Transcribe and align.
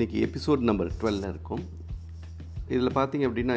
இன்றைக்கி 0.00 0.20
episode 0.26 0.62
number 0.68 0.90
டுவெல்ல 1.00 1.30
இருக்கும். 1.32 1.62
இதில் 2.74 2.90
பார்த்தீங்க 2.98 3.24
அப்படின்னா 3.28 3.54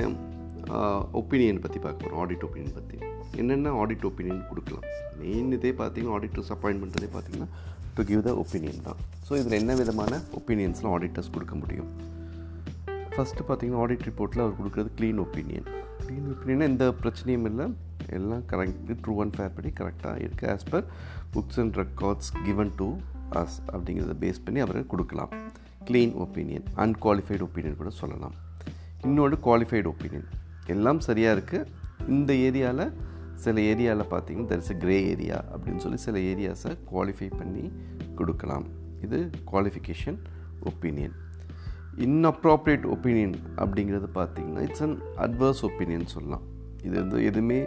ஒப்பீனியன் 1.19 1.61
பற்றி 1.65 1.79
பார்க்க 1.85 2.01
போகிறோம் 2.01 2.19
ஆடிட் 2.23 2.43
ஒப்பீனியன் 2.47 2.73
பற்றி 2.77 2.97
என்னென்ன 3.41 3.71
ஆடிட் 3.81 4.03
ஒப்பீனியன் 4.09 4.41
கொடுக்கலாம்? 4.49 4.87
மெயின் 5.19 5.53
இதே 5.57 5.71
பார்த்தீங்கன்னா 5.81 6.15
ஆடிட்டர்ஸ் 6.17 6.51
அப்பாயின்ட் 6.55 6.81
பண்ணுறதே 6.83 7.09
டு 7.99 8.03
கிவ் 8.09 8.23
த 8.27 8.33
ஒப்பீனியன் 8.43 8.83
தான். 8.87 8.99
ஸோ 9.27 9.31
இதில் 9.41 9.57
என்ன 9.61 9.77
விதமான 9.81 10.19
ஒப்பீனியன்ஸ்லாம் 10.39 10.95
ஆடிட்டர்ஸ் 10.97 11.31
கொடுக்க 11.37 11.55
முடியும்? 11.61 11.89
ஃபஸ்ட்டு 13.15 13.47
பார்த்தீங்கன்னா 13.51 13.81
ஆடிட் 13.85 14.05
ரிப்போர்ட்டில் 14.09 14.45
அவர் 14.45 14.59
கொடுக்குறது 14.59 14.91
க்ளீன் 14.99 15.23
ஒப்பீனியன் 15.25 15.67
க்ளீன் 16.03 16.29
ஒப்பீனியன் 16.35 16.67
எந்த 16.69 16.91
பிரச்சனையும் 17.01 17.49
இல்லை. 17.53 17.67
எல்லாம் 18.19 18.45
கரெக்ட் 18.53 18.93
ட்ரூ 19.05 19.17
அண்ட் 19.25 19.35
ஃபேர் 19.37 19.57
படி 19.59 19.73
கரெக்டாக 19.81 20.15
இருக்குது 20.27 20.51
as 20.55 20.69
per 20.73 20.87
books 21.35 21.61
and 21.63 21.77
records 21.83 22.31
given 22.47 22.73
to 22.81 22.89
us 23.43 23.59
அப்படிங்கிறத 23.75 24.15
பேஸ் 24.25 24.45
பண்ணி 24.47 24.61
அவர் 24.67 24.87
கொடுக்கலாம். 24.95 25.33
க்ளீன் 25.87 26.13
ஒப்பீனியன் 26.23 26.67
அன்குவாலிஃபைடு 26.83 27.43
ஒப்பீனியன் 27.47 27.79
கூட 27.79 27.91
சொல்லலாம். 28.01 28.35
இன்னொன்று 29.05 29.37
குவாலிஃபைடு 29.45 29.87
ஒப்பீனியன் 29.93 30.29
எல்லாம் 30.73 31.01
சரியாக 31.07 31.35
இருக்குது 31.35 31.67
இந்த 32.13 32.31
ஏரியாவில் 32.47 32.93
சில 33.43 33.55
ஏரியாவில் 33.71 34.11
பார்த்தீங்கன்னா 34.13 34.49
there 34.51 34.61
is 34.63 34.71
a 34.73 34.77
grey 34.83 34.97
area 35.13 35.37
அப்படின்னு 35.53 35.83
சொல்லி 35.85 35.99
சில 36.05 36.17
ஏரியாஸை 36.31 36.71
குவாலிஃபை 36.91 37.29
பண்ணி 37.39 37.65
கொடுக்கலாம். 38.19 38.65
இது 39.05 39.19
குவாலிஃபிகேஷன் 39.51 40.19
ஒப்பீனியன் 40.71 41.15
இன்அப்ராப்ரியேட் 42.05 42.85
ஒப்பீனியன் 42.95 43.35
அப்படிங்கிறது 43.63 44.09
பார்த்தீங்கன்னா 44.19 44.63
இட்ஸ் 44.67 44.85
அன் 44.87 44.97
அட்வர்ஸ் 45.25 45.63
ஒப்பீனியன் 45.69 46.13
சொல்லலாம். 46.15 46.45
இது 46.87 46.95
வந்து 47.01 47.17
எதுவுமே 47.29 47.59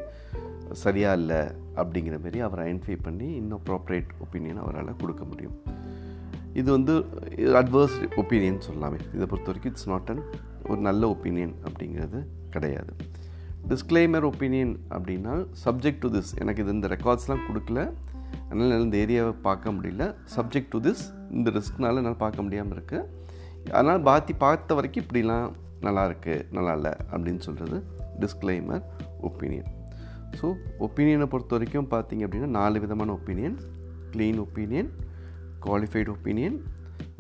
சரியாக 0.84 1.19
இல்லை 1.20 1.42
அப்படிங்கிற 1.80 2.17
மாரி 2.23 2.39
அவர் 2.47 2.62
ஐடென்டிஃபை 2.69 2.97
பண்ணி 3.03 3.28
இன்அப்ராப்ரியேட் 3.42 4.11
ஒப்பீனியன் 4.25 4.62
அவரால் 4.64 5.01
கொடுக்க 5.03 5.25
முடியும். 5.25 5.56
இது 6.61 6.69
வந்து 6.77 6.95
அட்வர்ஸ் 7.61 7.97
ஒப்பீனியன் 8.21 8.61
சொல்லலாமே 8.67 8.99
இதை 9.15 9.25
பொறுத்த 9.31 9.49
வரைக்கும் 9.51 9.73
இட்ஸ் 9.73 9.89
நாட் 9.93 10.11
அன் 10.12 10.23
ஒரு 10.71 10.81
நல்ல 10.89 11.03
ஒப்பீனியன் 11.15 11.55
அப்படிங்கிறது 11.67 12.19
கிடையாது. 12.55 12.93
டிஸ்க்ளைமர் 13.71 14.27
ஒப்பீனியன் 14.31 14.73
அப்படின்னா 14.97 15.34
சப்ஜெக்ட் 15.65 16.03
டு 16.05 16.09
திஸ் 16.17 16.31
எனக்கு 16.43 16.62
இது 16.65 16.75
இந்த 16.79 16.89
ரெக்கார்ட்ஸ்லாம் 16.95 17.45
கொடுக்கல. 17.49 17.81
அதனால் 18.49 18.84
இந்த 18.87 18.97
ஏரியாவை 19.05 19.34
பார்க்க 19.49 19.75
முடியல. 19.77 20.05
சப்ஜெக்ட் 20.37 20.73
டு 20.75 20.81
திஸ் 20.87 21.05
இந்த 21.37 21.51
ரிஸ்க்னால 21.59 22.01
என்னால் 22.03 22.23
பார்க்க 22.25 22.47
முடியாமல் 22.47 22.77
இருக்குது 22.77 23.05
அதனால் 23.77 24.03
பாத்தி 24.09 24.33
பார்த்த 24.45 24.75
வரைக்கும் 24.79 25.05
இப்படிலாம் 25.05 25.49
நல்லா 25.87 26.03
இருக்குது 26.09 26.45
நல்லா 26.57 26.73
இல்லை 26.79 26.93
அப்படின்னு 27.12 27.43
சொல்கிறது 27.47 27.79
டிஸ்க்ளைமர் 28.23 28.84
ஒப்பீனியன் 29.29 29.71
ஸோ 30.41 30.47
ஒப்பீனியனை 30.87 31.27
பொறுத்த 31.33 31.55
வரைக்கும் 31.57 31.91
பார்த்தீங்க 31.95 32.25
அப்படின்னா 32.27 32.51
நாலு 32.61 32.81
விதமான 32.84 33.11
opinion 33.19 33.57
clean 34.12 34.39
opinion 34.45 34.89
qualified 35.67 36.11
opinion 36.17 36.56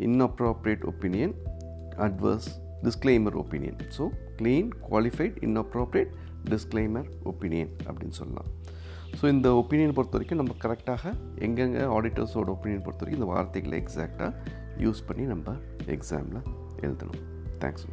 inappropriate 0.06 0.84
opinion 0.92 1.34
adverse 2.06 2.48
disclaimer 2.86 3.36
opinion 3.42 3.78
so 3.96 4.04
clean 4.40 4.70
qualified 4.88 5.36
inappropriate 5.48 6.12
disclaimer 6.50 7.08
opinion 7.24 7.70
அப்படின்னு 7.88 8.16
சொல்லலாம். 8.20 8.50
ஸோ 9.18 9.24
இந்த 9.34 9.48
ஒப்பீனியன் 9.60 9.94
பொறுத்த 9.96 10.16
வரைக்கும் 10.16 10.40
நம்ம 10.42 10.54
கரெக்டாக 10.64 11.12
எங்கெங்கே 11.46 11.84
ஆடிட்டர்ஸோட 11.96 12.48
ஒப்பீனியன் 12.56 12.84
பொறுத்த 12.86 13.02
வரைக்கும் 13.04 13.20
இந்த 13.22 13.30
வார்த்தைகளை 13.34 13.78
எக்ஸாக்டாக 13.84 14.32
யூஸ் 14.84 15.06
பண்ணி 15.10 15.26
நம்ம 15.34 15.56
எக்ஸாமில் 15.96 16.42
எழுதணும். 16.86 17.22
தேங்க்ஸ் 17.62 17.86